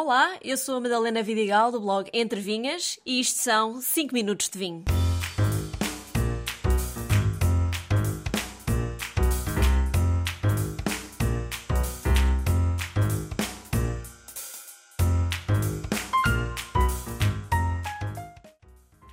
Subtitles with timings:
[0.00, 4.48] Olá, eu sou a Madalena Vidigal do blog Entre Vinhas e isto são 5 minutos
[4.48, 4.84] de vinho.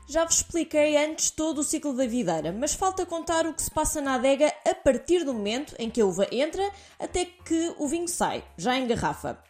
[0.07, 3.71] Já vos expliquei antes todo o ciclo da videira, mas falta contar o que se
[3.71, 7.87] passa na adega a partir do momento em que a uva entra até que o
[7.87, 9.43] vinho sai, já em garrafa.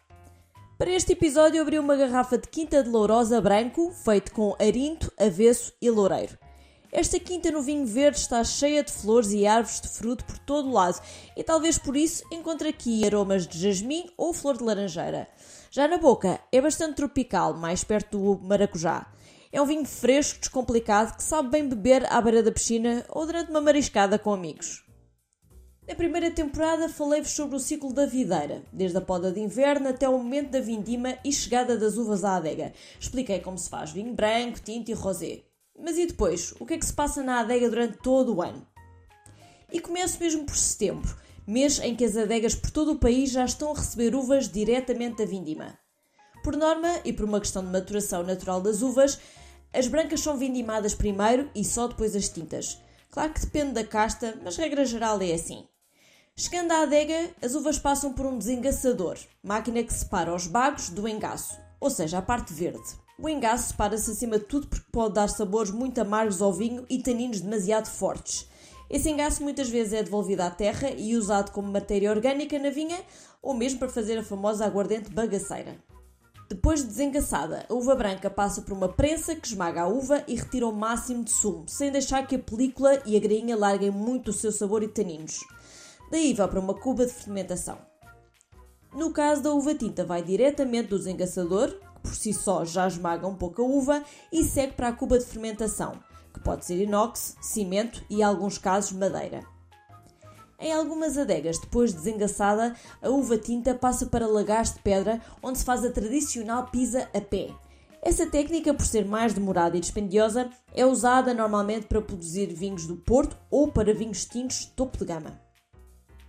[0.77, 5.71] Para este episódio abri uma garrafa de Quinta de Lourosa branco, feito com arinto, avesso
[5.81, 6.37] e loureiro.
[6.91, 10.67] Esta quinta no vinho verde está cheia de flores e árvores de fruto por todo
[10.67, 10.99] o lado
[11.35, 15.29] e talvez por isso encontre aqui aromas de jasmim ou flor de laranjeira.
[15.71, 19.07] Já na boca é bastante tropical, mais perto do maracujá.
[19.53, 23.49] É um vinho fresco, descomplicado, que sabe bem beber à beira da piscina ou durante
[23.49, 24.84] uma mariscada com amigos.
[25.87, 30.09] Na primeira temporada falei-vos sobre o ciclo da videira, desde a poda de inverno até
[30.09, 32.73] o momento da vindima e chegada das uvas à adega.
[32.99, 35.43] Expliquei como se faz vinho branco, tinto e rosé.
[35.79, 36.55] Mas e depois?
[36.59, 38.65] O que é que se passa na adega durante todo o ano?
[39.71, 43.45] E começo mesmo por setembro, mês em que as adegas por todo o país já
[43.45, 45.77] estão a receber uvas diretamente da vindima.
[46.43, 49.19] Por norma, e por uma questão de maturação natural das uvas,
[49.71, 52.81] as brancas são vindimadas primeiro e só depois as tintas.
[53.11, 55.67] Claro que depende da casta, mas regra geral é assim.
[56.37, 61.07] Chegando à adega, as uvas passam por um desengaçador, máquina que separa os bagos do
[61.07, 62.83] engaço, ou seja, a parte verde.
[63.17, 67.01] O engaço separa-se acima de tudo porque pode dar sabores muito amargos ao vinho e
[67.01, 68.49] taninos demasiado fortes.
[68.89, 73.01] Esse engaço muitas vezes é devolvido à terra e usado como matéria orgânica na vinha
[73.41, 75.77] ou mesmo para fazer a famosa aguardente bagaceira.
[76.49, 80.35] Depois de desengaçada, a uva branca passa por uma prensa que esmaga a uva e
[80.35, 84.31] retira o máximo de sumo, sem deixar que a película e a grainha larguem muito
[84.31, 85.39] o seu sabor e taninos.
[86.11, 87.77] Daí vai para uma cuba de fermentação.
[88.95, 93.27] No caso da uva tinta, vai diretamente do desengaçador, que por si só já esmaga
[93.27, 95.99] um pouco a uva, e segue para a cuba de fermentação,
[96.33, 99.43] que pode ser inox, cimento e, em alguns casos, madeira.
[100.57, 105.57] Em algumas adegas, depois de desengaçada, a uva tinta passa para lagares de pedra, onde
[105.57, 107.49] se faz a tradicional pisa a pé.
[108.01, 112.95] Essa técnica, por ser mais demorada e dispendiosa, é usada normalmente para produzir vinhos do
[112.95, 115.44] Porto ou para vinhos tintos topo de gama.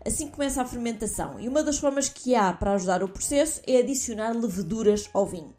[0.06, 3.78] Assim começa a fermentação e uma das formas que há para ajudar o processo é
[3.78, 5.53] adicionar leveduras ao vinho.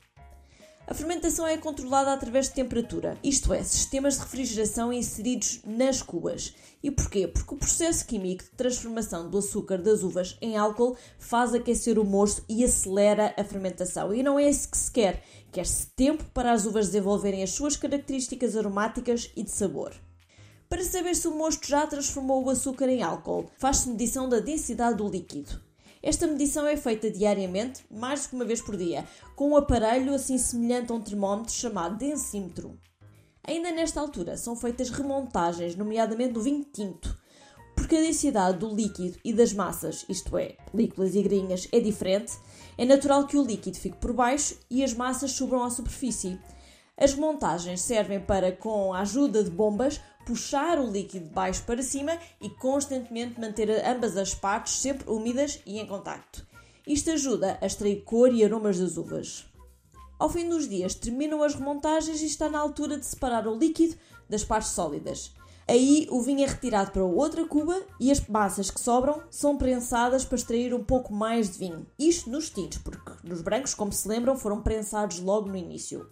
[0.87, 6.55] A fermentação é controlada através de temperatura, isto é, sistemas de refrigeração inseridos nas cubas.
[6.81, 7.27] E porquê?
[7.27, 12.05] Porque o processo químico de transformação do açúcar das uvas em álcool faz aquecer o
[12.05, 14.13] mosto e acelera a fermentação.
[14.13, 15.21] E não é isso que se quer,
[15.51, 19.91] quer-se tempo para as uvas desenvolverem as suas características aromáticas e de sabor.
[20.69, 24.97] Para saber se o mosto já transformou o açúcar em álcool, faz-se medição da densidade
[24.97, 25.61] do líquido.
[26.03, 30.13] Esta medição é feita diariamente, mais do que uma vez por dia, com um aparelho
[30.13, 32.77] assim semelhante a um termómetro chamado densímetro.
[33.47, 37.17] Ainda nesta altura são feitas remontagens, nomeadamente do vinho tinto,
[37.73, 42.33] porque a densidade do líquido e das massas, isto é, películas e grinhas, é diferente,
[42.77, 46.37] é natural que o líquido fique por baixo e as massas subam à superfície.
[46.99, 51.83] As montagens servem para, com a ajuda de bombas, puxar o líquido de baixo para
[51.83, 56.45] cima e constantemente manter ambas as partes sempre úmidas e em contacto.
[56.87, 59.45] Isto ajuda a extrair cor e aromas das uvas.
[60.17, 63.95] Ao fim dos dias terminam as remontagens e está na altura de separar o líquido
[64.27, 65.31] das partes sólidas.
[65.67, 70.25] Aí o vinho é retirado para outra cuba e as massas que sobram são prensadas
[70.25, 71.85] para extrair um pouco mais de vinho.
[71.99, 76.09] Isto nos tintos, porque nos brancos, como se lembram, foram prensados logo no início.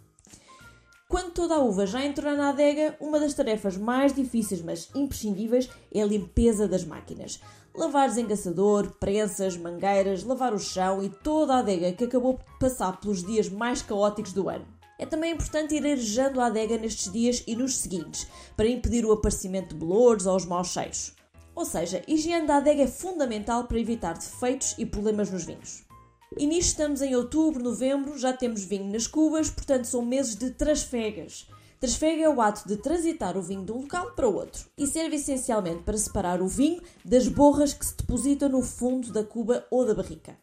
[1.07, 5.69] Quando toda a uva já entrou na adega, uma das tarefas mais difíceis, mas imprescindíveis,
[5.93, 7.39] é a limpeza das máquinas.
[7.75, 12.99] Lavar desengaçador, prensas, mangueiras, lavar o chão e toda a adega que acabou de passar
[12.99, 14.65] pelos dias mais caóticos do ano.
[14.97, 18.25] É também importante ir arejando a adega nestes dias e nos seguintes,
[18.57, 21.13] para impedir o aparecimento de bolores ou os maus cheiros.
[21.53, 25.84] Ou seja, a higiene da adega é fundamental para evitar defeitos e problemas nos vinhos.
[26.37, 30.51] E nisto estamos em outubro, novembro, já temos vinho nas cubas, portanto são meses de
[30.51, 31.47] trasfegas.
[31.79, 35.17] Trasfega é o ato de transitar o vinho de um local para outro e serve
[35.17, 39.85] essencialmente para separar o vinho das borras que se depositam no fundo da cuba ou
[39.85, 40.37] da barrica.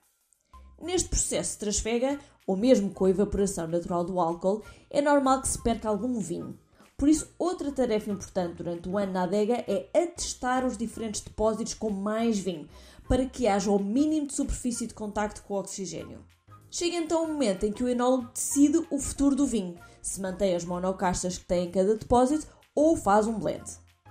[0.80, 5.48] Neste processo de trasfega, ou mesmo com a evaporação natural do álcool, é normal que
[5.48, 6.58] se perca algum vinho.
[6.96, 11.74] Por isso, outra tarefa importante durante o ano na adega é atestar os diferentes depósitos
[11.74, 12.68] com mais vinho,
[13.08, 16.24] para que haja o mínimo de superfície de contacto com o oxigênio.
[16.70, 20.54] Chega então o momento em que o enólogo decide o futuro do vinho, se mantém
[20.54, 23.64] as monocastas que tem em cada depósito ou faz um blend.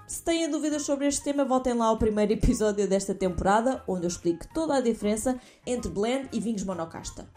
[0.07, 4.09] Se têm dúvidas sobre este tema, voltem lá ao primeiro episódio desta temporada, onde eu
[4.09, 7.29] explico toda a diferença entre blend e vinhos monocasta.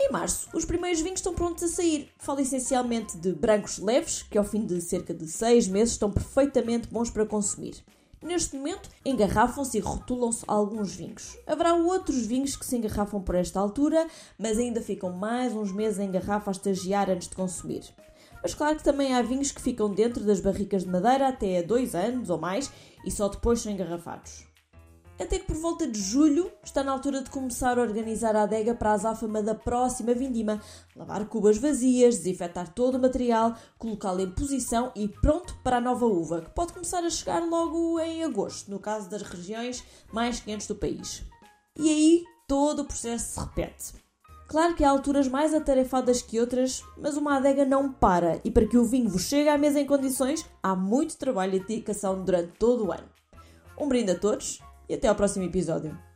[0.00, 2.08] Em março, os primeiros vinhos estão prontos a sair.
[2.18, 6.88] Falo essencialmente de brancos leves, que ao fim de cerca de 6 meses estão perfeitamente
[6.88, 7.82] bons para consumir.
[8.20, 11.38] Neste momento, engarrafam-se e rotulam-se alguns vinhos.
[11.46, 16.00] Haverá outros vinhos que se engarrafam por esta altura, mas ainda ficam mais uns meses
[16.00, 17.84] em garrafa a estagiar antes de consumir.
[18.42, 21.94] Mas claro que também há vinhos que ficam dentro das barricas de madeira até dois
[21.94, 22.70] anos ou mais
[23.04, 24.47] e só depois são engarrafados
[25.18, 28.74] até que por volta de julho está na altura de começar a organizar a adega
[28.74, 30.60] para a azáfama da próxima vindima,
[30.94, 36.06] lavar cubas vazias, desinfetar todo o material, colocá-lo em posição e pronto para a nova
[36.06, 39.82] uva, que pode começar a chegar logo em agosto, no caso das regiões
[40.12, 41.24] mais quentes do país.
[41.76, 44.08] E aí todo o processo se repete.
[44.48, 48.66] Claro que há alturas mais atarefadas que outras, mas uma adega não para e para
[48.66, 52.52] que o vinho vos chegue à mesa em condições, há muito trabalho e dedicação durante
[52.52, 53.06] todo o ano.
[53.78, 56.07] Um brinde a todos e até ao próximo episódio.